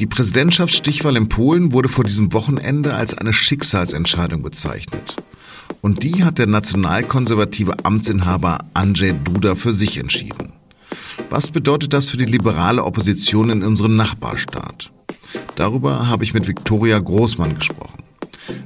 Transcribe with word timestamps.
Die 0.00 0.06
Präsidentschaftsstichwahl 0.06 1.16
in 1.16 1.28
Polen 1.28 1.72
wurde 1.72 1.88
vor 1.88 2.04
diesem 2.04 2.32
Wochenende 2.32 2.94
als 2.94 3.16
eine 3.16 3.32
Schicksalsentscheidung 3.32 4.42
bezeichnet. 4.42 5.16
Und 5.82 6.02
die 6.02 6.24
hat 6.24 6.38
der 6.38 6.46
nationalkonservative 6.46 7.84
Amtsinhaber 7.84 8.64
Andrzej 8.74 9.12
Duda 9.12 9.54
für 9.54 9.72
sich 9.72 9.98
entschieden. 9.98 10.54
Was 11.30 11.50
bedeutet 11.50 11.92
das 11.92 12.08
für 12.08 12.16
die 12.16 12.24
liberale 12.24 12.84
Opposition 12.84 13.50
in 13.50 13.62
unserem 13.62 13.96
Nachbarstaat? 13.96 14.90
Darüber 15.54 16.08
habe 16.08 16.24
ich 16.24 16.34
mit 16.34 16.48
Viktoria 16.48 16.98
Großmann 16.98 17.54
gesprochen. 17.54 18.02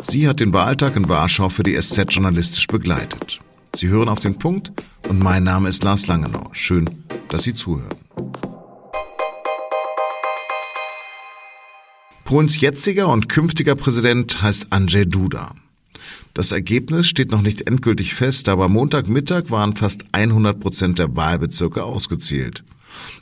Sie 0.03 0.29
hat 0.29 0.41
den 0.41 0.53
Wahltag 0.53 0.97
in 0.97 1.09
Warschau 1.09 1.51
für 1.51 1.63
die 1.63 1.79
SZ 1.81 2.07
journalistisch 2.09 2.67
begleitet. 2.67 3.41
Sie 3.77 3.89
hören 3.89 4.09
auf 4.09 4.21
den 4.21 4.39
Punkt 4.39 4.73
und 5.09 5.19
mein 5.23 5.45
Name 5.45 5.69
ist 5.69 5.85
Lars 5.85 6.07
Langenau. 6.07 6.49
Schön, 6.53 6.89
dass 7.29 7.45
Sie 7.45 7.55
zuhören. 7.55 8.08
Polens 12.29 12.61
jetziger 12.61 13.09
und 13.09 13.31
künftiger 13.31 13.75
Präsident 13.75 14.43
heißt 14.43 14.67
Andrzej 14.69 15.07
Duda. 15.07 15.55
Das 16.35 16.53
Ergebnis 16.53 17.09
steht 17.09 17.31
noch 17.31 17.41
nicht 17.41 17.67
endgültig 17.67 18.13
fest, 18.15 18.51
aber 18.51 18.69
Montagmittag 18.69 19.45
waren 19.49 19.75
fast 19.77 20.05
100 20.13 20.61
Prozent 20.61 20.99
der 20.99 21.17
Wahlbezirke 21.17 21.85
ausgezählt. 21.85 22.65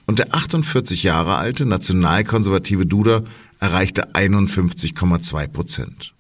Und 0.07 0.19
der 0.19 0.35
48 0.35 1.05
Jahre 1.05 1.37
alte 1.37 1.67
nationalkonservative 1.67 2.85
Duda 2.85 3.23
erreichte 3.61 4.13
51,2 4.13 5.47
Prozent. 5.47 6.13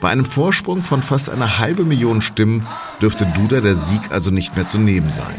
Bei 0.00 0.10
einem 0.10 0.24
Vorsprung 0.24 0.82
von 0.82 1.02
fast 1.02 1.30
einer 1.30 1.58
halben 1.58 1.88
Million 1.88 2.20
Stimmen 2.20 2.66
dürfte 3.00 3.26
Duda 3.26 3.60
der 3.60 3.74
Sieg 3.74 4.10
also 4.10 4.30
nicht 4.30 4.54
mehr 4.56 4.66
zu 4.66 4.78
nehmen 4.78 5.10
sein. 5.10 5.34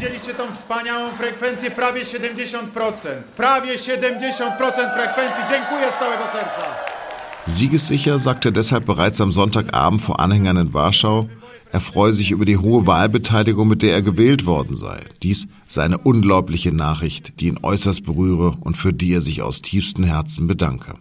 Siegessicher 7.48 8.18
sagte 8.18 8.50
deshalb 8.50 8.86
bereits 8.86 9.20
am 9.20 9.30
Sonntagabend 9.30 10.02
vor 10.02 10.18
Anhängern 10.18 10.56
in 10.56 10.74
Warschau, 10.74 11.28
er 11.70 11.80
freue 11.80 12.12
sich 12.12 12.30
über 12.30 12.44
die 12.44 12.56
hohe 12.56 12.86
Wahlbeteiligung, 12.86 13.68
mit 13.68 13.82
der 13.82 13.92
er 13.92 14.02
gewählt 14.02 14.46
worden 14.46 14.76
sei. 14.76 15.00
Dies 15.22 15.46
sei 15.68 15.82
eine 15.82 15.98
unglaubliche 15.98 16.72
Nachricht, 16.72 17.40
die 17.40 17.48
ihn 17.48 17.58
äußerst 17.62 18.04
berühre 18.04 18.56
und 18.60 18.76
für 18.76 18.92
die 18.92 19.12
er 19.12 19.20
sich 19.20 19.42
aus 19.42 19.62
tiefstem 19.62 20.04
Herzen 20.04 20.46
bedanke. 20.46 20.94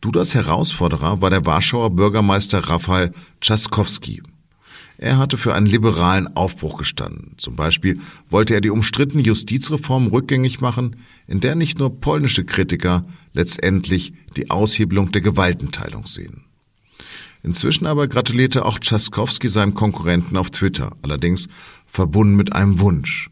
Dudas 0.00 0.34
Herausforderer 0.34 1.20
war 1.20 1.30
der 1.30 1.44
Warschauer 1.44 1.90
Bürgermeister 1.90 2.60
Rafael 2.60 3.12
Trzaskowski. 3.40 4.22
Er 4.96 5.18
hatte 5.18 5.36
für 5.36 5.54
einen 5.54 5.66
liberalen 5.66 6.36
Aufbruch 6.36 6.78
gestanden. 6.78 7.34
Zum 7.36 7.56
Beispiel 7.56 7.98
wollte 8.30 8.54
er 8.54 8.60
die 8.60 8.70
umstrittene 8.70 9.22
Justizreform 9.22 10.08
rückgängig 10.08 10.60
machen, 10.60 10.96
in 11.26 11.40
der 11.40 11.54
nicht 11.56 11.78
nur 11.78 12.00
polnische 12.00 12.44
Kritiker 12.44 13.06
letztendlich 13.32 14.12
die 14.36 14.50
Aushebelung 14.50 15.10
der 15.12 15.20
Gewaltenteilung 15.20 16.06
sehen. 16.06 16.44
Inzwischen 17.42 17.86
aber 17.86 18.08
gratulierte 18.08 18.64
auch 18.64 18.78
Trzaskowski 18.78 19.48
seinem 19.48 19.74
Konkurrenten 19.74 20.36
auf 20.36 20.50
Twitter, 20.50 20.96
allerdings 21.02 21.48
verbunden 21.86 22.36
mit 22.36 22.52
einem 22.52 22.80
Wunsch. 22.80 23.30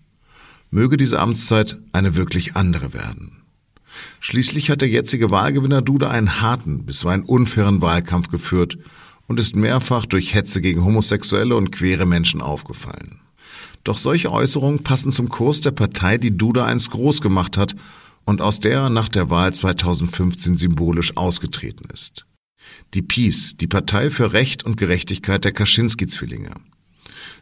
Möge 0.71 0.97
diese 0.97 1.21
Amtszeit 1.21 1.79
eine 1.93 2.17
wirklich 2.17 2.57
andere 2.57 2.93
werden. 2.93 3.36
Schließlich 4.21 4.71
hat 4.71 4.81
der 4.81 4.89
jetzige 4.89 5.31
Wahlgewinner 5.31 5.83
Duda 5.83 6.11
einen 6.11 6.41
harten, 6.41 6.85
bisweilen 6.85 7.25
unfairen 7.25 7.83
Wahlkampf 7.83 8.29
geführt 8.29 8.79
und 9.27 9.41
ist 9.41 9.57
mehrfach 9.57 10.07
durch 10.07 10.35
Hetze 10.35 10.61
gegen 10.61 10.85
Homosexuelle 10.85 11.57
und 11.57 11.73
queere 11.73 12.07
Menschen 12.07 12.41
aufgefallen. 12.41 13.21
Doch 13.85 13.99
solche 13.99 14.33
Äußerungen 14.33 14.83
passen 14.83 15.13
zum 15.13 15.29
Kurs 15.29 15.61
der 15.61 15.71
Partei, 15.71 16.19
die 16.19 16.37
Duda 16.37 16.65
einst 16.65 16.91
groß 16.91 17.21
gemacht 17.21 17.57
hat 17.57 17.77
und 18.25 18.43
aus 18.43 18.61
der 18.61 18.73
er 18.73 18.91
nach 18.91 19.09
der 19.09 19.31
Wahl 19.31 19.55
2015 19.55 20.57
symbolisch 20.57 21.17
ausgetreten 21.17 21.89
ist. 21.93 22.27
Die 22.95 23.03
PiS, 23.03 23.57
die 23.57 23.69
Partei 23.69 24.11
für 24.11 24.33
Recht 24.33 24.65
und 24.65 24.77
Gerechtigkeit 24.77 25.45
der 25.45 25.53
Kaczynski-Zwillinge. 25.53 26.55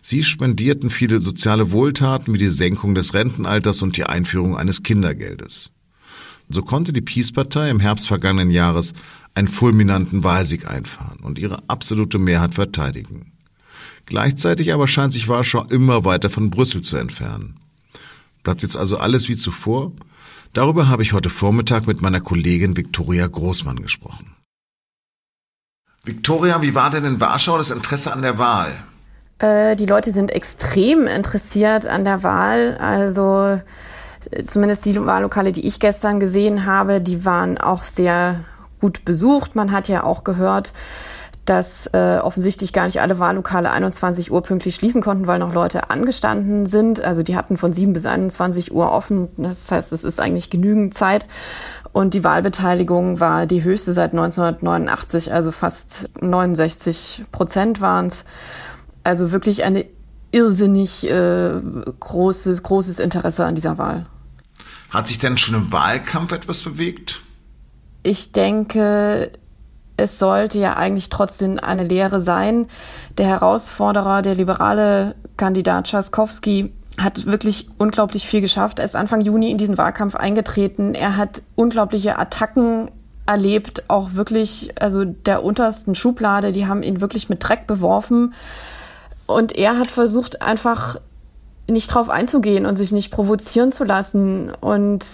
Sie 0.03 0.22
spendierten 0.22 0.91
viele 0.91 1.21
soziale 1.21 1.71
Wohltaten 1.71 2.34
wie 2.34 2.38
die 2.38 2.48
Senkung 2.48 2.94
des 2.94 3.15
Rentenalters 3.15 3.81
und 3.81 3.97
die 3.97 4.04
Einführung 4.04 4.56
eines 4.56 4.82
Kindergeldes. 4.82 5.72
So 6.49 6.62
konnte 6.62 6.93
die 6.93 7.00
Peace-Partei 7.00 7.71
im 7.71 7.81
Herbst 7.81 8.06
vergangenen 8.06 8.50
Jahres 8.50 8.93
einen 9.34 9.49
fulminanten 9.49 10.22
Wahlsieg 10.25 10.69
einfahren 10.69 11.19
und 11.22 11.38
ihre 11.38 11.62
absolute 11.69 12.19
Mehrheit 12.19 12.55
verteidigen. 12.55 13.32
Gleichzeitig 14.06 14.72
aber 14.72 14.87
scheint 14.87 15.12
sich 15.12 15.28
Warschau 15.28 15.65
immer 15.65 16.04
weiter 16.04 16.31
von 16.31 16.50
Brüssel 16.50 16.83
zu 16.83 16.97
entfernen. 16.97 17.56
Bleibt 18.43 18.62
jetzt 18.62 18.77
also 18.77 18.99
alles 18.99 19.28
wie 19.28 19.37
zuvor? 19.37 19.93
Darüber 20.53 20.88
habe 20.88 21.03
ich 21.03 21.12
heute 21.12 21.31
Vormittag 21.31 21.87
mit 21.87 22.03
meiner 22.03 22.21
Kollegin 22.21 22.77
Viktoria 22.77 23.27
Großmann 23.27 23.83
gesprochen. 23.83 24.37
Viktoria, 26.04 26.60
wie 26.60 26.75
war 26.75 26.91
denn 26.91 27.04
in 27.04 27.21
Warschau 27.21 27.56
das 27.56 27.71
Interesse 27.71 28.12
an 28.12 28.21
der 28.21 28.38
Wahl? 28.38 28.72
Äh, 29.38 29.75
die 29.75 29.87
Leute 29.87 30.12
sind 30.12 30.31
extrem 30.31 31.06
interessiert 31.06 31.87
an 31.87 32.04
der 32.04 32.22
Wahl. 32.22 32.77
Also 32.77 33.60
zumindest 34.46 34.84
die 34.84 35.04
Wahllokale, 35.04 35.52
die 35.52 35.66
ich 35.66 35.80
gestern 35.80 36.20
gesehen 36.20 36.66
habe, 36.66 37.00
die 37.00 37.24
waren 37.24 37.58
auch 37.58 37.82
sehr 37.82 38.40
gut 38.80 39.04
besucht. 39.04 39.54
Man 39.54 39.72
hat 39.72 39.88
ja 39.88 40.04
auch 40.04 40.24
gehört, 40.24 40.72
dass 41.44 41.88
äh, 41.92 42.18
offensichtlich 42.18 42.72
gar 42.72 42.86
nicht 42.86 43.00
alle 43.00 43.18
Wahllokale 43.18 43.70
21 43.70 44.30
Uhr 44.30 44.42
pünktlich 44.42 44.74
schließen 44.74 45.02
konnten, 45.02 45.26
weil 45.26 45.38
noch 45.38 45.52
Leute 45.52 45.90
angestanden 45.90 46.66
sind. 46.66 47.02
Also 47.04 47.22
die 47.22 47.36
hatten 47.36 47.56
von 47.56 47.72
7 47.72 47.92
bis 47.92 48.06
21 48.06 48.72
Uhr 48.72 48.90
offen. 48.90 49.28
Das 49.36 49.70
heißt, 49.70 49.92
es 49.92 50.04
ist 50.04 50.20
eigentlich 50.20 50.50
genügend 50.50 50.94
Zeit. 50.94 51.26
Und 51.92 52.14
die 52.14 52.24
Wahlbeteiligung 52.24 53.20
war 53.20 53.46
die 53.46 53.62
höchste 53.62 53.92
seit 53.92 54.12
1989, 54.12 55.32
also 55.32 55.52
fast 55.52 56.10
69 56.20 57.26
Prozent 57.30 57.80
waren 57.80 58.06
es. 58.06 58.24
Also 59.04 59.30
wirklich 59.30 59.64
eine 59.64 59.84
irrsinnig 60.32 61.08
äh, 61.08 61.52
großes, 62.00 62.64
großes 62.64 62.98
Interesse 62.98 63.44
an 63.44 63.54
dieser 63.54 63.78
Wahl. 63.78 64.06
Hat 64.94 65.09
sich 65.09 65.19
denn 65.19 65.37
schon 65.37 65.56
im 65.56 65.72
Wahlkampf 65.72 66.31
etwas 66.31 66.62
bewegt? 66.62 67.21
Ich 68.05 68.31
denke, 68.31 69.32
es 69.97 70.21
sollte 70.21 70.60
ja 70.60 70.77
eigentlich 70.77 71.10
trotzdem 71.10 71.59
eine 71.59 71.82
Lehre 71.82 72.21
sein. 72.21 72.69
Der 73.19 73.27
Herausforderer, 73.27 74.22
der 74.22 74.37
liberale 74.37 75.16
Kandidat 75.37 75.88
Tschaskowski, 75.88 76.72
hat 76.97 77.27
wirklich 77.27 77.66
unglaublich 77.77 78.25
viel 78.25 78.41
geschafft. 78.41 78.78
Er 78.78 78.84
ist 78.84 78.94
Anfang 78.94 79.21
Juni 79.21 79.50
in 79.50 79.59
diesen 79.59 79.78
Wahlkampf 79.78 80.15
eingetreten. 80.15 80.94
Er 80.94 81.16
hat 81.16 81.43
unglaubliche 81.56 82.16
Attacken 82.16 82.88
erlebt, 83.27 83.84
auch 83.88 84.12
wirklich, 84.12 84.81
also 84.81 85.04
der 85.04 85.43
untersten 85.43 85.97
Schublade, 85.97 86.53
die 86.53 86.69
haben 86.69 86.84
ihn 86.84 87.00
wirklich 87.00 87.28
mit 87.28 87.43
Dreck 87.43 87.66
beworfen. 87.66 88.33
Und 89.27 89.56
er 89.56 89.77
hat 89.77 89.88
versucht, 89.88 90.41
einfach 90.41 91.00
nicht 91.69 91.92
drauf 91.92 92.10
einzugehen 92.10 92.66
und 92.66 92.76
sich 92.76 92.92
nicht 92.92 93.10
provozieren 93.10 93.72
zu 93.72 93.84
lassen 93.84 94.50
und 94.60 95.04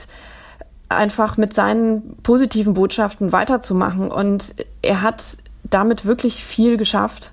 einfach 0.88 1.36
mit 1.36 1.54
seinen 1.54 2.16
positiven 2.22 2.74
Botschaften 2.74 3.32
weiterzumachen. 3.32 4.10
Und 4.10 4.54
er 4.82 5.02
hat 5.02 5.22
damit 5.64 6.04
wirklich 6.04 6.44
viel 6.44 6.76
geschafft. 6.76 7.32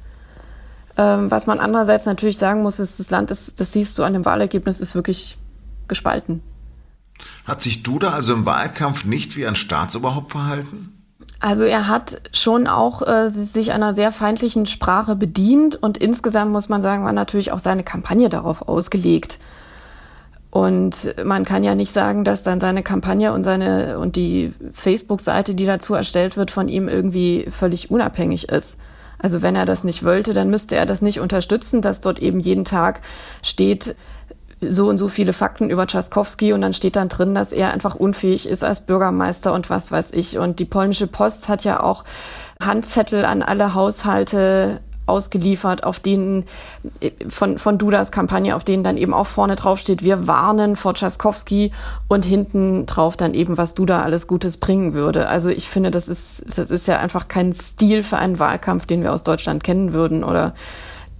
Ähm, 0.97 1.29
was 1.31 1.47
man 1.47 1.59
andererseits 1.59 2.05
natürlich 2.05 2.37
sagen 2.37 2.61
muss, 2.61 2.79
ist, 2.79 2.99
das 2.99 3.09
Land 3.09 3.31
ist, 3.31 3.59
das 3.59 3.73
siehst 3.73 3.97
du 3.97 4.03
an 4.03 4.13
dem 4.13 4.25
Wahlergebnis, 4.25 4.79
ist 4.79 4.95
wirklich 4.95 5.37
gespalten. 5.87 6.41
Hat 7.45 7.61
sich 7.61 7.83
Duda 7.83 8.11
also 8.11 8.33
im 8.33 8.45
Wahlkampf 8.45 9.05
nicht 9.05 9.35
wie 9.37 9.47
ein 9.47 9.55
Staatsoberhaupt 9.55 10.31
verhalten? 10.31 10.96
Also 11.39 11.65
er 11.65 11.87
hat 11.87 12.21
schon 12.33 12.67
auch 12.67 13.05
äh, 13.07 13.29
sich 13.29 13.71
einer 13.71 13.93
sehr 13.93 14.11
feindlichen 14.11 14.65
Sprache 14.65 15.15
bedient 15.15 15.75
und 15.75 15.97
insgesamt 15.97 16.51
muss 16.51 16.69
man 16.69 16.81
sagen, 16.81 17.03
war 17.03 17.13
natürlich 17.13 17.51
auch 17.51 17.59
seine 17.59 17.83
Kampagne 17.83 18.29
darauf 18.29 18.67
ausgelegt. 18.67 19.37
Und 20.49 21.13
man 21.23 21.45
kann 21.45 21.63
ja 21.63 21.75
nicht 21.75 21.91
sagen, 21.91 22.23
dass 22.23 22.41
dann 22.41 22.59
seine 22.59 22.81
Kampagne 22.81 23.33
und 23.33 23.43
seine 23.43 23.99
und 23.99 24.15
die 24.15 24.53
Facebook-Seite, 24.71 25.53
die 25.53 25.65
dazu 25.65 25.93
erstellt 25.93 26.37
wird, 26.37 26.49
von 26.49 26.67
ihm 26.67 26.87
irgendwie 26.87 27.45
völlig 27.51 27.91
unabhängig 27.91 28.49
ist. 28.49 28.79
Also 29.19 29.41
wenn 29.41 29.55
er 29.55 29.65
das 29.65 29.83
nicht 29.83 30.03
wollte, 30.03 30.33
dann 30.33 30.49
müsste 30.49 30.75
er 30.75 30.85
das 30.85 31.01
nicht 31.01 31.19
unterstützen, 31.19 31.81
dass 31.81 32.01
dort 32.01 32.19
eben 32.19 32.39
jeden 32.39 32.65
Tag 32.65 33.01
steht, 33.43 33.95
so 34.61 34.89
und 34.89 34.97
so 34.97 35.07
viele 35.07 35.33
Fakten 35.33 35.69
über 35.69 35.85
Trzaskowski 35.85 36.53
und 36.53 36.61
dann 36.61 36.73
steht 36.73 36.95
dann 36.95 37.09
drin, 37.09 37.35
dass 37.35 37.51
er 37.51 37.71
einfach 37.71 37.95
unfähig 37.95 38.47
ist 38.47 38.63
als 38.63 38.81
Bürgermeister 38.81 39.53
und 39.53 39.69
was 39.69 39.91
weiß 39.91 40.11
ich. 40.13 40.37
Und 40.37 40.59
die 40.59 40.65
polnische 40.65 41.07
Post 41.07 41.47
hat 41.47 41.63
ja 41.63 41.81
auch 41.81 42.03
Handzettel 42.59 43.23
an 43.25 43.43
alle 43.43 43.75
Haushalte 43.75 44.81
ausgeliefert, 45.07 45.83
auf 45.83 45.99
denen 45.99 46.43
von, 47.29 47.57
von 47.57 47.77
Dudas 47.77 48.11
Kampagne, 48.11 48.55
auf 48.55 48.63
denen 48.63 48.83
dann 48.83 48.97
eben 48.97 49.13
auch 49.13 49.27
vorne 49.27 49.55
drauf 49.55 49.79
steht, 49.79 50.03
wir 50.03 50.27
warnen 50.27 50.75
vor 50.75 50.93
Trzaskowski 50.93 51.71
und 52.07 52.25
hinten 52.25 52.85
drauf 52.85 53.15
dann 53.15 53.33
eben, 53.33 53.57
was 53.57 53.73
Duda 53.73 54.03
alles 54.03 54.27
Gutes 54.27 54.57
bringen 54.57 54.93
würde. 54.93 55.27
Also 55.29 55.49
ich 55.49 55.69
finde, 55.69 55.91
das 55.91 56.09
ist, 56.09 56.43
das 56.57 56.71
ist 56.71 56.87
ja 56.87 56.99
einfach 56.99 57.27
kein 57.27 57.53
Stil 57.53 58.03
für 58.03 58.17
einen 58.17 58.39
Wahlkampf, 58.39 58.85
den 58.85 59.01
wir 59.01 59.13
aus 59.13 59.23
Deutschland 59.23 59.63
kennen 59.63 59.93
würden 59.93 60.23
oder 60.23 60.53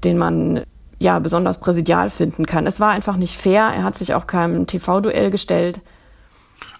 den 0.03 0.17
man 0.17 0.63
ja 0.99 1.19
besonders 1.19 1.59
präsidial 1.59 2.09
finden 2.09 2.45
kann. 2.45 2.67
Es 2.67 2.79
war 2.79 2.91
einfach 2.91 3.17
nicht 3.17 3.37
fair. 3.37 3.71
Er 3.75 3.83
hat 3.83 3.97
sich 3.97 4.13
auch 4.13 4.27
keinem 4.27 4.67
TV-Duell 4.67 5.31
gestellt. 5.31 5.81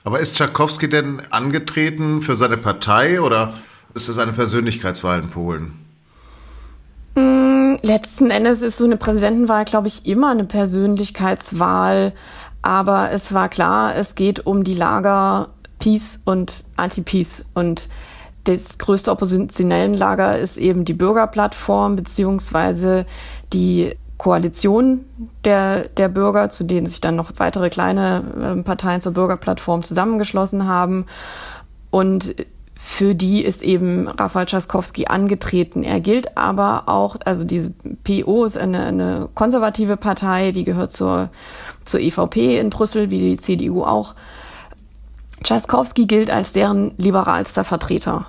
Aber 0.04 0.20
ist 0.20 0.38
Tchaikovsky 0.38 0.90
denn 0.90 1.22
angetreten 1.30 2.22
für 2.22 2.36
seine 2.36 2.58
Partei 2.58 3.22
oder 3.22 3.54
ist 3.94 4.10
es 4.10 4.18
eine 4.18 4.34
Persönlichkeitswahl 4.34 5.22
in 5.22 5.30
Polen? 5.30 5.72
Mm, 7.16 7.76
letzten 7.82 8.30
Endes 8.30 8.62
ist 8.62 8.78
so 8.78 8.86
eine 8.86 8.98
Präsidentenwahl, 8.98 9.66
glaube 9.66 9.88
ich, 9.88 10.06
immer 10.06 10.32
eine 10.32 10.46
Persönlichkeitswahl. 10.46 12.14
Aber 12.62 13.12
es 13.12 13.34
war 13.34 13.50
klar, 13.50 13.96
es 13.96 14.16
geht 14.16 14.46
um 14.46 14.64
die 14.64 14.74
Lager 14.74 15.50
Peace 15.80 16.22
und 16.26 16.64
Anti-Peace. 16.76 17.46
Und 17.54 17.88
das 18.46 18.78
größte 18.78 19.12
oppositionellen 19.12 19.94
Lager 19.94 20.40
ist 20.40 20.58
eben 20.58 20.86
die 20.86 20.94
Bürgerplattform 20.94 21.96
beziehungsweise 21.96 23.06
die 23.54 23.96
Koalition 24.18 25.06
der, 25.46 25.90
der 25.90 26.10
Bürger, 26.10 26.50
zu 26.50 26.64
denen 26.64 26.86
sich 26.86 27.02
dann 27.02 27.16
noch 27.16 27.32
weitere 27.38 27.70
kleine 27.70 28.56
äh, 28.58 28.64
Parteien 28.64 29.02
zur 29.02 29.14
Bürgerplattform 29.14 29.84
zusammengeschlossen 29.84 30.68
haben. 30.68 31.06
Und 31.92 32.36
für 32.76 33.16
die 33.16 33.44
ist 33.44 33.64
eben 33.64 34.08
Rafael 34.08 34.46
Trzaskowski 34.46 35.08
angetreten. 35.08 35.84
Er 35.84 36.00
gilt 36.00 36.38
aber 36.38 36.84
auch, 36.88 37.18
also 37.26 37.44
diese 37.44 37.72
PO 38.04 38.46
ist 38.46 38.58
eine, 38.58 38.86
eine 38.86 39.30
konservative 39.34 39.98
Partei, 39.98 40.52
die 40.52 40.64
gehört 40.64 40.92
zur, 40.92 41.30
zur 41.86 42.00
EVP 42.00 42.60
in 42.60 42.70
Brüssel, 42.70 43.10
wie 43.10 43.20
die 43.20 43.38
CDU 43.38 43.84
auch. 43.84 44.16
Trzaskowski 45.44 46.06
gilt 46.06 46.32
als 46.32 46.54
deren 46.54 46.94
liberalster 46.98 47.64
Vertreter. 47.64 48.28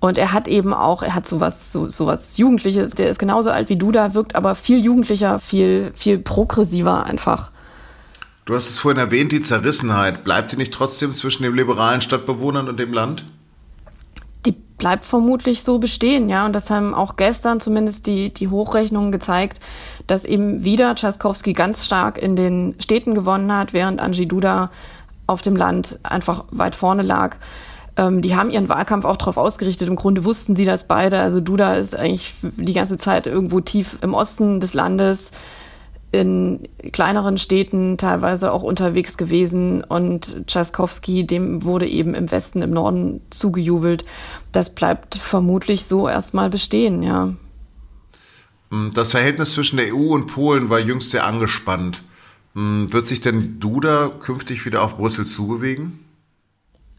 Und 0.00 0.16
er 0.16 0.32
hat 0.32 0.48
eben 0.48 0.72
auch, 0.72 1.02
er 1.02 1.14
hat 1.14 1.28
sowas, 1.28 1.72
so, 1.72 1.88
sowas 1.88 2.38
Jugendliches, 2.38 2.92
der 2.92 3.10
ist 3.10 3.18
genauso 3.18 3.50
alt 3.50 3.68
wie 3.68 3.76
du 3.76 3.92
da, 3.92 4.14
wirkt 4.14 4.34
aber 4.34 4.54
viel 4.54 4.82
jugendlicher, 4.82 5.38
viel, 5.38 5.92
viel 5.94 6.18
progressiver 6.18 7.04
einfach. 7.04 7.50
Du 8.46 8.54
hast 8.54 8.68
es 8.68 8.78
vorhin 8.78 8.98
erwähnt, 8.98 9.30
die 9.30 9.42
Zerrissenheit. 9.42 10.24
Bleibt 10.24 10.52
die 10.52 10.56
nicht 10.56 10.72
trotzdem 10.72 11.12
zwischen 11.12 11.42
den 11.42 11.54
liberalen 11.54 12.00
Stadtbewohnern 12.00 12.68
und 12.68 12.80
dem 12.80 12.94
Land? 12.94 13.26
Die 14.46 14.52
bleibt 14.52 15.04
vermutlich 15.04 15.62
so 15.62 15.78
bestehen, 15.78 16.30
ja. 16.30 16.46
Und 16.46 16.54
das 16.54 16.70
haben 16.70 16.94
auch 16.94 17.16
gestern 17.16 17.60
zumindest 17.60 18.06
die, 18.06 18.32
die 18.32 18.48
Hochrechnungen 18.48 19.12
gezeigt, 19.12 19.60
dass 20.06 20.24
eben 20.24 20.64
wieder 20.64 20.94
Tschaskowski 20.94 21.52
ganz 21.52 21.84
stark 21.84 22.16
in 22.16 22.36
den 22.36 22.74
Städten 22.80 23.14
gewonnen 23.14 23.54
hat, 23.54 23.74
während 23.74 24.00
Angie 24.00 24.26
Duda 24.26 24.70
auf 25.26 25.42
dem 25.42 25.54
Land 25.54 26.00
einfach 26.02 26.44
weit 26.50 26.74
vorne 26.74 27.02
lag. 27.02 27.36
Ähm, 28.00 28.22
die 28.22 28.34
haben 28.34 28.50
ihren 28.50 28.70
Wahlkampf 28.70 29.04
auch 29.04 29.18
darauf 29.18 29.36
ausgerichtet. 29.36 29.88
Im 29.88 29.96
Grunde 29.96 30.24
wussten 30.24 30.56
sie 30.56 30.64
das 30.64 30.88
beide. 30.88 31.20
Also 31.20 31.40
Duda 31.40 31.74
ist 31.74 31.94
eigentlich 31.94 32.34
die 32.42 32.72
ganze 32.72 32.96
Zeit 32.96 33.26
irgendwo 33.26 33.60
tief 33.60 33.98
im 34.00 34.14
Osten 34.14 34.58
des 34.58 34.72
Landes 34.72 35.30
in 36.12 36.66
kleineren 36.92 37.38
Städten 37.38 37.98
teilweise 37.98 38.52
auch 38.52 38.62
unterwegs 38.62 39.16
gewesen 39.16 39.84
und 39.84 40.46
Tschaskowski, 40.48 41.24
dem 41.24 41.62
wurde 41.62 41.86
eben 41.86 42.14
im 42.14 42.30
Westen, 42.32 42.62
im 42.62 42.70
Norden 42.70 43.20
zugejubelt. 43.30 44.04
Das 44.50 44.74
bleibt 44.74 45.14
vermutlich 45.14 45.84
so 45.84 46.08
erstmal 46.08 46.50
bestehen, 46.50 47.04
ja. 47.04 47.34
Das 48.94 49.12
Verhältnis 49.12 49.52
zwischen 49.52 49.76
der 49.76 49.94
EU 49.94 50.14
und 50.14 50.26
Polen 50.26 50.68
war 50.68 50.80
jüngst 50.80 51.10
sehr 51.10 51.26
angespannt. 51.26 52.02
Hm, 52.54 52.92
wird 52.92 53.06
sich 53.06 53.20
denn 53.20 53.60
Duda 53.60 54.08
künftig 54.08 54.66
wieder 54.66 54.82
auf 54.82 54.96
Brüssel 54.96 55.26
zubewegen? 55.26 56.09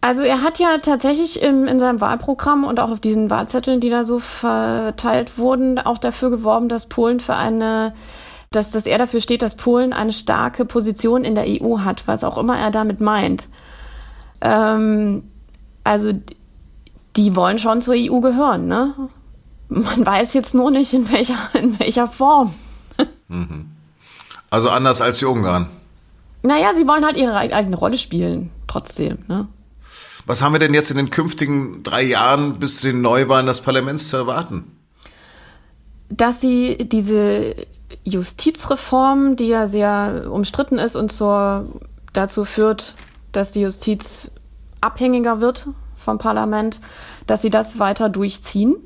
Also 0.03 0.23
er 0.23 0.41
hat 0.41 0.57
ja 0.57 0.79
tatsächlich 0.79 1.43
im, 1.43 1.67
in 1.67 1.79
seinem 1.79 2.01
Wahlprogramm 2.01 2.63
und 2.63 2.79
auch 2.79 2.89
auf 2.89 2.99
diesen 2.99 3.29
Wahlzetteln, 3.29 3.79
die 3.79 3.91
da 3.91 4.03
so 4.03 4.17
verteilt 4.17 5.37
wurden, 5.37 5.77
auch 5.77 5.99
dafür 5.99 6.31
geworben, 6.31 6.69
dass 6.69 6.89
Polen 6.89 7.19
für 7.19 7.35
eine, 7.35 7.93
dass, 8.49 8.71
dass 8.71 8.87
er 8.87 8.97
dafür 8.97 9.21
steht, 9.21 9.43
dass 9.43 9.55
Polen 9.55 9.93
eine 9.93 10.11
starke 10.11 10.65
Position 10.65 11.23
in 11.23 11.35
der 11.35 11.45
EU 11.47 11.79
hat, 11.81 12.07
was 12.07 12.23
auch 12.23 12.39
immer 12.39 12.57
er 12.57 12.71
damit 12.71 12.99
meint. 12.99 13.47
Ähm, 14.41 15.23
also 15.83 16.13
die 17.15 17.35
wollen 17.35 17.59
schon 17.59 17.81
zur 17.81 17.93
EU 17.95 18.21
gehören, 18.21 18.67
ne? 18.67 18.95
Man 19.69 20.05
weiß 20.05 20.33
jetzt 20.33 20.55
nur 20.55 20.71
nicht, 20.71 20.93
in 20.93 21.11
welcher, 21.11 21.37
in 21.53 21.79
welcher 21.79 22.07
Form. 22.07 22.55
Mhm. 23.27 23.69
Also 24.49 24.69
anders 24.69 24.99
als 24.99 25.19
die 25.19 25.25
Ungarn. 25.25 25.67
Naja, 26.41 26.73
sie 26.75 26.87
wollen 26.87 27.05
halt 27.05 27.17
ihre 27.17 27.35
eigene 27.35 27.75
Rolle 27.75 27.99
spielen, 27.99 28.49
trotzdem, 28.67 29.19
ne? 29.27 29.47
Was 30.31 30.41
haben 30.41 30.53
wir 30.53 30.59
denn 30.59 30.73
jetzt 30.73 30.89
in 30.89 30.95
den 30.95 31.09
künftigen 31.09 31.83
drei 31.83 32.03
Jahren 32.03 32.57
bis 32.57 32.77
zu 32.77 32.87
den 32.87 33.01
Neuwahlen 33.01 33.47
des 33.47 33.59
Parlaments 33.59 34.07
zu 34.07 34.15
erwarten? 34.15 34.77
Dass 36.07 36.39
sie 36.39 36.77
diese 36.89 37.53
Justizreform, 38.05 39.35
die 39.35 39.49
ja 39.49 39.67
sehr 39.67 40.29
umstritten 40.31 40.77
ist 40.77 40.95
und 40.95 41.11
zur, 41.11 41.65
dazu 42.13 42.45
führt, 42.45 42.95
dass 43.33 43.51
die 43.51 43.59
Justiz 43.59 44.31
abhängiger 44.79 45.41
wird 45.41 45.67
vom 45.97 46.17
Parlament, 46.17 46.79
dass 47.27 47.41
sie 47.41 47.49
das 47.49 47.77
weiter 47.79 48.07
durchziehen. 48.07 48.77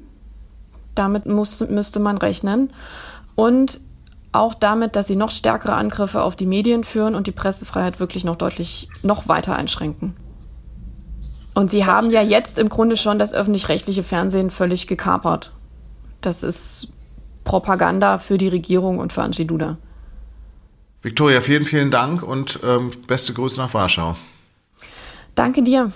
Damit 0.96 1.28
muss, 1.28 1.60
müsste 1.60 2.00
man 2.00 2.18
rechnen. 2.18 2.74
Und 3.36 3.82
auch 4.32 4.56
damit, 4.56 4.96
dass 4.96 5.06
sie 5.06 5.16
noch 5.16 5.30
stärkere 5.30 5.76
Angriffe 5.76 6.24
auf 6.24 6.36
die 6.36 6.48
Medien 6.48 6.84
führen 6.84 7.14
und 7.14 7.28
die 7.28 7.32
Pressefreiheit 7.32 8.00
wirklich 8.00 8.24
noch 8.24 8.36
deutlich 8.36 8.90
noch 9.04 9.28
weiter 9.28 9.56
einschränken. 9.56 10.16
Und 11.56 11.72
sie 11.72 11.86
haben 11.86 12.12
ja 12.12 12.22
jetzt 12.22 12.60
im 12.60 12.68
Grunde 12.68 12.98
schon 12.98 13.18
das 13.18 13.34
öffentlich-rechtliche 13.34 14.04
Fernsehen 14.04 14.52
völlig 14.52 14.88
gekapert. 14.88 15.54
Das 16.20 16.44
ist 16.44 16.90
Propaganda 17.46 18.18
für 18.18 18.38
die 18.38 18.50
Regierung 18.50 19.00
und 19.00 19.14
für 19.14 19.24
Angie 19.24 19.46
Duda. 19.46 19.78
Victoria, 21.02 21.40
vielen, 21.40 21.64
vielen 21.64 21.92
Dank 21.92 22.24
und 22.24 22.60
ähm, 22.64 22.92
beste 23.08 23.34
Grüße 23.34 23.58
nach 23.58 23.74
Warschau. 23.74 24.18
Danke 25.34 25.64
dir. 25.64 25.92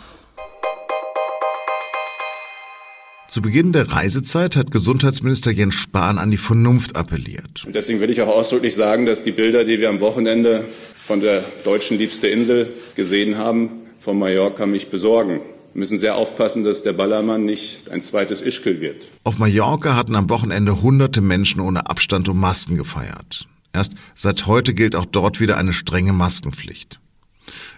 Zu 3.27 3.41
Beginn 3.41 3.73
der 3.73 3.91
Reisezeit 3.91 4.55
hat 4.55 4.71
Gesundheitsminister 4.71 5.51
Jens 5.51 5.75
Spahn 5.75 6.17
an 6.17 6.31
die 6.31 6.37
Vernunft 6.37 6.95
appelliert. 6.95 7.65
Und 7.65 7.75
deswegen 7.75 7.99
will 7.99 8.09
ich 8.09 8.21
auch 8.21 8.27
ausdrücklich 8.27 8.75
sagen, 8.75 9.05
dass 9.05 9.23
die 9.23 9.31
Bilder, 9.31 9.65
die 9.65 9.79
wir 9.79 9.89
am 9.89 9.99
Wochenende 9.99 10.65
von 11.03 11.19
der 11.19 11.43
deutschen 11.63 11.97
liebste 11.97 12.27
Insel 12.27 12.71
gesehen 12.95 13.37
haben, 13.37 13.78
von 13.99 14.17
Mallorca 14.17 14.65
mich 14.65 14.89
besorgen. 14.89 15.41
Wir 15.73 15.79
müssen 15.79 15.97
sehr 15.97 16.15
aufpassen, 16.15 16.63
dass 16.63 16.81
der 16.81 16.93
Ballermann 16.93 17.45
nicht 17.45 17.89
ein 17.89 18.01
zweites 18.01 18.41
Ischgl 18.41 18.81
wird. 18.81 19.07
Auf 19.23 19.37
Mallorca 19.37 19.95
hatten 19.95 20.15
am 20.15 20.29
Wochenende 20.29 20.81
hunderte 20.81 21.21
Menschen 21.21 21.61
ohne 21.61 21.89
Abstand 21.89 22.27
um 22.27 22.39
Masken 22.39 22.75
gefeiert. 22.75 23.47
Erst 23.71 23.93
seit 24.15 24.47
heute 24.47 24.73
gilt 24.73 24.95
auch 24.95 25.05
dort 25.05 25.39
wieder 25.39 25.57
eine 25.57 25.73
strenge 25.73 26.13
Maskenpflicht. 26.13 26.99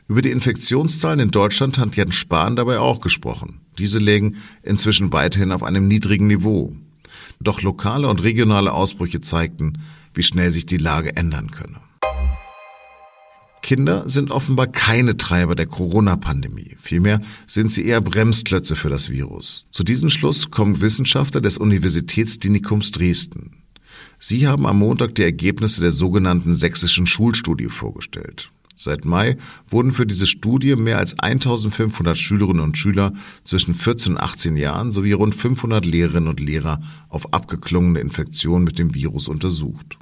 Über 0.07 0.21
die 0.21 0.31
Infektionszahlen 0.31 1.19
in 1.19 1.29
Deutschland 1.31 1.77
hat 1.77 1.95
Jens 1.95 2.15
Spahn 2.15 2.55
dabei 2.55 2.79
auch 2.79 3.01
gesprochen. 3.01 3.59
Diese 3.77 3.99
liegen 3.99 4.37
inzwischen 4.63 5.11
weiterhin 5.11 5.51
auf 5.51 5.63
einem 5.63 5.87
niedrigen 5.87 6.27
Niveau. 6.27 6.73
Doch 7.39 7.61
lokale 7.61 8.07
und 8.07 8.23
regionale 8.23 8.71
Ausbrüche 8.71 9.21
zeigten, 9.21 9.79
wie 10.13 10.23
schnell 10.23 10.51
sich 10.51 10.65
die 10.65 10.77
Lage 10.77 11.15
ändern 11.15 11.51
könne. 11.51 11.79
Kinder 13.61 14.09
sind 14.09 14.31
offenbar 14.31 14.67
keine 14.67 15.17
Treiber 15.17 15.55
der 15.55 15.67
Corona-Pandemie. 15.67 16.77
Vielmehr 16.81 17.21
sind 17.47 17.71
sie 17.71 17.85
eher 17.85 18.01
Bremsklötze 18.01 18.75
für 18.75 18.89
das 18.89 19.09
Virus. 19.09 19.67
Zu 19.71 19.83
diesem 19.83 20.09
Schluss 20.09 20.51
kommen 20.51 20.81
Wissenschaftler 20.81 21.41
des 21.41 21.57
Universitätsklinikums 21.57 22.91
Dresden. 22.91 23.51
Sie 24.19 24.47
haben 24.47 24.65
am 24.65 24.79
Montag 24.79 25.15
die 25.15 25.23
Ergebnisse 25.23 25.81
der 25.81 25.91
sogenannten 25.91 26.53
sächsischen 26.53 27.07
Schulstudie 27.07 27.69
vorgestellt. 27.69 28.51
Seit 28.75 29.05
Mai 29.05 29.37
wurden 29.69 29.93
für 29.93 30.07
diese 30.07 30.25
Studie 30.25 30.75
mehr 30.75 30.97
als 30.97 31.19
1500 31.19 32.17
Schülerinnen 32.17 32.63
und 32.63 32.77
Schüler 32.77 33.13
zwischen 33.43 33.75
14 33.75 34.13
und 34.13 34.17
18 34.17 34.57
Jahren 34.57 34.89
sowie 34.89 35.11
rund 35.11 35.35
500 35.35 35.85
Lehrerinnen 35.85 36.29
und 36.29 36.39
Lehrer 36.39 36.81
auf 37.09 37.31
abgeklungene 37.33 37.99
Infektionen 37.99 38.63
mit 38.63 38.79
dem 38.79 38.95
Virus 38.95 39.27
untersucht. 39.27 39.99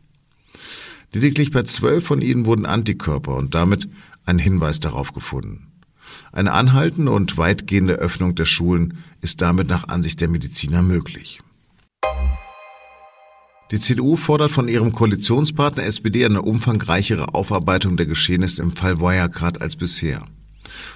Lediglich 1.11 1.51
bei 1.51 1.63
zwölf 1.63 2.05
von 2.05 2.21
ihnen 2.21 2.45
wurden 2.45 2.65
Antikörper 2.65 3.35
und 3.35 3.55
damit 3.55 3.89
ein 4.25 4.37
Hinweis 4.37 4.79
darauf 4.79 5.13
gefunden. 5.13 5.67
Eine 6.31 6.53
anhaltende 6.53 7.11
und 7.11 7.37
weitgehende 7.37 7.95
Öffnung 7.95 8.35
der 8.35 8.45
Schulen 8.45 8.95
ist 9.21 9.41
damit 9.41 9.67
nach 9.67 9.87
Ansicht 9.87 10.21
der 10.21 10.29
Mediziner 10.29 10.81
möglich. 10.81 11.39
Die 13.71 13.79
CDU 13.79 14.15
fordert 14.15 14.51
von 14.51 14.67
ihrem 14.67 14.93
Koalitionspartner 14.93 15.83
SPD 15.83 16.25
eine 16.25 16.41
umfangreichere 16.41 17.35
Aufarbeitung 17.35 17.97
der 17.97 18.07
Geschehnisse 18.07 18.63
im 18.63 18.75
Fall 18.75 18.99
Wirecard 18.99 19.61
als 19.61 19.75
bisher. 19.75 20.23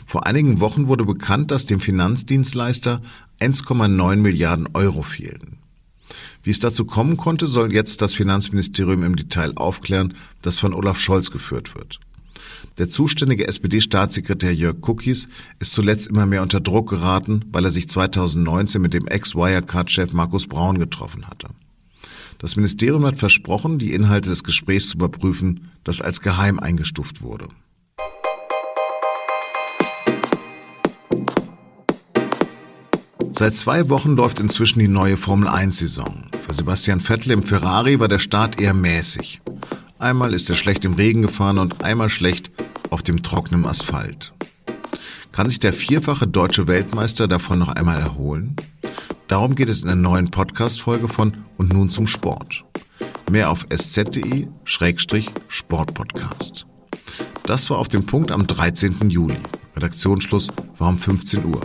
Vor 0.06 0.26
einigen 0.26 0.60
Wochen 0.60 0.88
wurde 0.88 1.06
bekannt, 1.06 1.52
dass 1.52 1.66
dem 1.66 1.80
Finanzdienstleister 1.80 3.02
1,9 3.40 4.16
Milliarden 4.18 4.68
Euro 4.74 5.04
fehlen. 5.04 5.63
Wie 6.44 6.52
es 6.52 6.60
dazu 6.60 6.84
kommen 6.86 7.16
konnte, 7.16 7.48
soll 7.48 7.74
jetzt 7.74 8.02
das 8.02 8.14
Finanzministerium 8.14 9.04
im 9.04 9.16
Detail 9.16 9.54
aufklären, 9.56 10.14
das 10.42 10.60
von 10.60 10.74
Olaf 10.74 11.00
Scholz 11.00 11.32
geführt 11.32 11.74
wird. 11.74 12.00
Der 12.78 12.90
zuständige 12.90 13.48
SPD-Staatssekretär 13.48 14.54
Jörg 14.54 14.78
Cookies 14.82 15.30
ist 15.60 15.74
zuletzt 15.74 16.08
immer 16.08 16.26
mehr 16.26 16.42
unter 16.42 16.60
Druck 16.60 16.90
geraten, 16.90 17.46
weil 17.52 17.66
er 17.66 17.72
sich 17.72 17.88
2019 17.88 18.82
mit 18.82 18.94
dem 18.94 19.08
Ex-Wirecard-Chef 19.08 20.12
Markus 20.12 20.48
Braun 20.48 20.80
getroffen 20.80 21.28
hatte. 21.28 21.48
Das 22.40 22.58
Ministerium 22.58 23.06
hat 23.06 23.20
versprochen, 23.20 23.80
die 23.80 23.94
Inhalte 23.94 24.30
des 24.30 24.44
Gesprächs 24.44 24.90
zu 24.90 24.98
überprüfen, 24.98 25.72
das 25.86 26.02
als 26.02 26.20
geheim 26.20 26.60
eingestuft 26.60 27.22
wurde. 27.22 27.48
Seit 33.36 33.56
zwei 33.56 33.90
Wochen 33.90 34.16
läuft 34.16 34.40
inzwischen 34.40 34.80
die 34.80 34.88
neue 34.88 35.18
Formel 35.18 35.48
1-Saison. 35.48 36.33
Für 36.46 36.54
Sebastian 36.54 37.00
Vettel 37.00 37.32
im 37.32 37.44
Ferrari 37.44 38.02
war 38.02 38.10
der 38.10 38.20
Start 38.20 38.60
eher 38.60 38.74
mäßig. 38.74 39.40
Einmal 39.98 40.34
ist 40.34 40.50
er 40.50 40.58
schlecht 40.58 40.84
im 40.84 40.92
Regen 40.94 41.22
gefahren 41.22 41.58
und 41.58 41.86
einmal 41.86 42.10
schlecht 42.10 42.52
auf 42.90 43.02
dem 43.02 43.24
trockenen 43.24 43.66
Asphalt. 43.66 44.34
Kann 45.32 45.48
sich 45.48 45.60
der 45.60 45.72
vierfache 45.72 46.28
deutsche 46.28 46.68
Weltmeister 46.68 47.30
davon 47.30 47.60
noch 47.60 47.70
einmal 47.70 48.02
erholen? 48.02 48.58
Darum 49.30 49.56
geht 49.56 49.70
es 49.70 49.80
in 49.82 49.88
der 49.88 49.96
neuen 49.96 50.32
Podcast-Folge 50.32 51.08
von 51.08 51.46
Und 51.58 51.72
nun 51.72 51.90
zum 51.90 52.08
Sport. 52.08 52.66
Mehr 53.32 53.50
auf 53.50 53.66
sz.de-sportpodcast. 53.70 56.66
Das 57.46 57.70
war 57.70 57.78
auf 57.78 57.88
dem 57.88 58.06
Punkt 58.06 58.32
am 58.32 58.46
13. 58.46 59.10
Juli. 59.10 59.40
Redaktionsschluss 59.78 60.50
war 60.78 60.90
um 60.90 60.98
15 60.98 61.46
Uhr. 61.46 61.62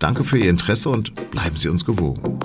Danke 0.00 0.24
für 0.24 0.38
Ihr 0.38 0.50
Interesse 0.50 0.88
und 0.90 1.14
bleiben 1.30 1.56
Sie 1.56 1.68
uns 1.68 1.84
gewogen. 1.84 2.40